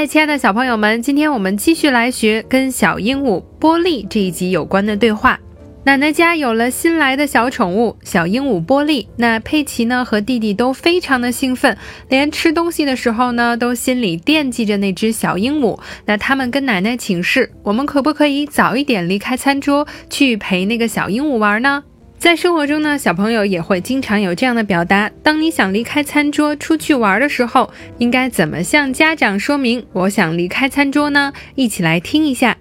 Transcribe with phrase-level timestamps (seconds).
[0.00, 5.38] 嗨，亲爱的小朋友们，今天我们继续来学跟小鹦鹉波利这一集有关的对话。
[5.84, 11.76] 奶奶家有了新来的小宠物小鹦鹉波利，那佩奇呢和弟弟都非常的兴奋，
[12.08, 15.78] 连吃东西的时候呢都心里惦记着那只小鹦鹉。
[16.06, 21.84] 那他们跟奶奶请示，我们可不可以早一点离开餐桌，去陪那个小鹦鹉玩呢？
[22.19, 31.33] 在生活中呢，小朋友也会经常有这样的表达：当你想离开餐桌出去玩的时候，应该怎么向家长说明我想离开餐桌呢？
[31.53, 32.57] 一起来听一下。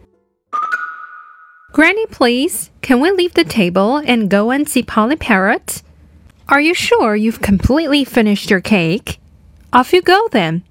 [1.73, 5.81] Granny, please, can we leave the table and go and see Polly Parrot?
[6.47, 9.17] Are you sure you've completely finished your cake?
[9.73, 10.62] Off you go then.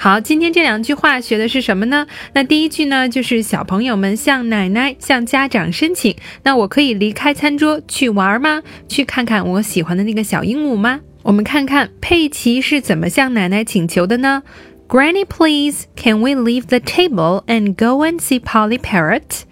[0.00, 2.06] 好，今天这两句话学的是什么呢？
[2.32, 8.62] 那第一句呢，就是小朋友们向奶奶、向家长申请，那我可以离开餐桌去玩吗？
[8.88, 11.00] 去看看我喜欢的那个小鹦鹉吗？
[11.24, 14.44] 我们看看佩奇是怎么向奶奶请求的呢
[14.86, 19.42] ？Granny, please, can we leave the table and go and see Polly Parrot?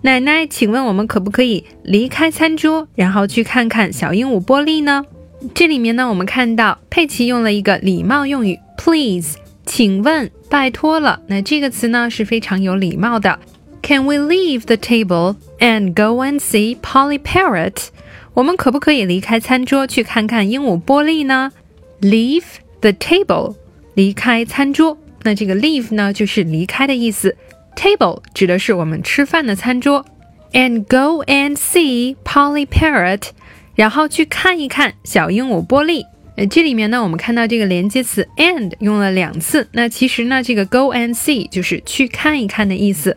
[0.00, 5.04] 奶奶，请问我们可不可以离开餐桌，然后去看看小鹦鹉波利呢？
[5.52, 9.36] 这里面呢，我们看到佩奇用了一个礼貌用语，please。
[9.66, 11.20] 请问，拜托了。
[11.26, 13.38] 那这个词呢是非常有礼貌的。
[13.82, 17.88] Can we leave the table and go and see Polly Parrot？
[18.32, 21.52] 我们可不可以离开餐桌去看看鹦鹉波利呢
[22.00, 22.44] ？Leave
[22.80, 23.56] the table，
[23.94, 24.98] 离开餐桌。
[25.22, 27.36] 那这个 leave 呢就是离开的意思。
[27.76, 30.04] Table 指的是我们吃饭的餐桌。
[30.52, 33.30] And go and see Polly Parrot，
[33.74, 36.04] 然后去看一看小鹦鹉波利。
[36.36, 39.68] 呃，这里面呢，我们看到这个连接词 and 用了两次。
[39.72, 43.16] 那其实呢，这个 go and see 就是去看一看的意思。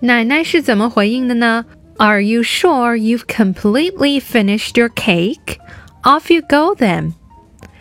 [0.00, 1.64] 奶奶是怎么回应的呢
[1.98, 5.58] ？Are you sure you've completely finished your cake?
[6.02, 7.12] Off you go then。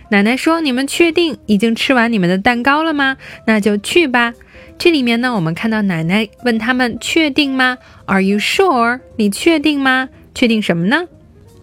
[0.10, 3.18] 奶奶说：“你们确定已经吃完你们的蛋糕了吗？
[3.46, 4.34] 那就去吧。”
[4.78, 9.00] 这里面呢，我们看到奶奶问他们确定吗？Are you sure？
[9.18, 10.08] 你确定吗？
[10.36, 11.06] 确定什么呢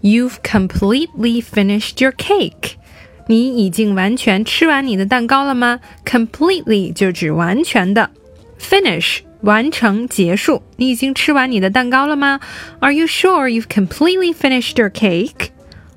[0.02, 2.72] ？You've completely finished your cake。
[3.26, 8.10] 你已经完全吃完你的蛋糕了吗？Completely 就指完全的
[8.60, 10.62] ，finish 完成结束。
[10.76, 12.40] 你已经吃完你的蛋糕了吗
[12.80, 15.48] ？Are you sure you've completely finished your cake?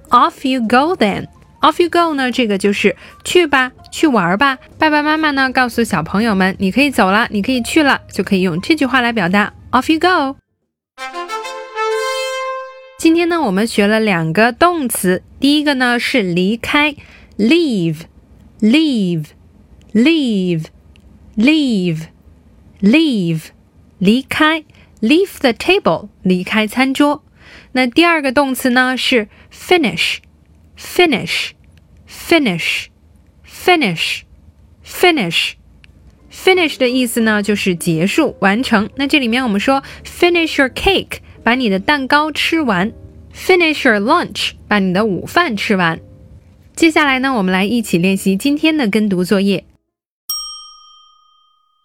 [0.10, 1.28] Off you go then.
[1.60, 2.32] Off you go 呢？
[2.32, 2.96] 这个就是
[3.26, 4.58] 去吧，去玩吧。
[4.78, 9.52] 爸爸妈妈呢告诉小朋友们，你可以走了，你可以去了，就可以用这句话来表达。
[9.72, 10.38] Off you go.
[12.99, 16.95] 今天呢，我们学了两个动词，第一个呢是离开。
[17.39, 18.03] leave,
[18.61, 19.29] leave,
[19.93, 20.67] leave,
[21.37, 22.03] leave,
[22.81, 23.45] leave，
[23.99, 24.65] 离开，
[25.01, 27.25] leave the table，离开餐桌。
[27.73, 30.19] 那第二个动词呢是 finish,
[30.79, 31.53] finish,
[32.07, 32.89] finish,
[33.45, 34.21] finish,
[34.85, 38.89] finish。finish 的意思呢就是结束、完成。
[38.97, 42.93] 那这里面我们说 finish your cake， 把你的蛋糕吃完；
[43.35, 46.01] finish your lunch，把你的午饭吃完。
[46.75, 49.65] 接下来呢，我们来一起练习今天的跟读作业。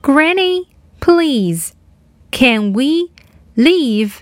[0.02, 0.68] Granny,
[1.00, 1.72] please,
[2.31, 3.09] can we
[3.56, 4.20] leave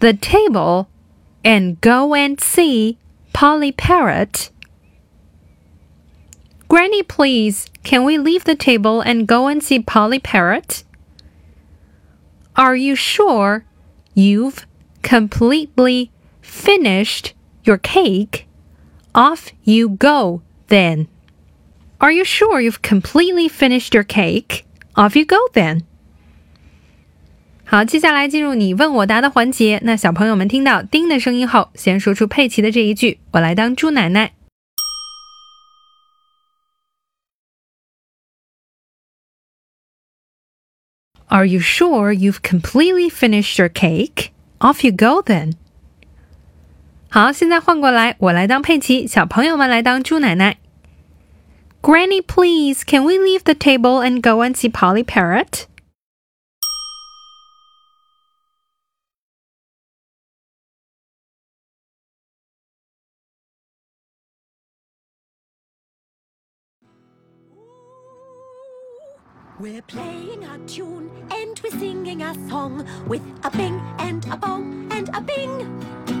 [0.00, 0.86] the table
[1.42, 2.96] and go and see
[3.32, 4.48] Polly Parrot?
[6.66, 10.82] Granny, please, can we leave the table and go and see Polly Parrot?
[12.54, 13.64] Are you sure
[14.14, 14.65] you've
[15.06, 17.32] completely finished
[17.64, 18.46] your cake?
[19.14, 21.06] Off you go, then.
[21.98, 24.64] Are you sure you've completely finished your cake?
[24.94, 25.82] Off you go, then.
[27.64, 29.80] 好，接下来进入你问我答的环节。
[29.84, 34.34] 那小朋友们听到“叮”的声音后，先说出佩奇的这一句：“我来当猪奶奶。”
[41.28, 44.32] Are you sure you've completely finished your cake?
[44.58, 45.54] Off you go then.
[47.10, 50.58] 好，现在换过来，我来当佩奇，小朋友们来当猪奶奶。
[51.82, 55.66] Granny, please, can we leave the table and go and see Polly Parrot?
[69.60, 74.87] We're playing a tune and we're singing a song with a bing and a bong
[74.91, 76.16] and a bing.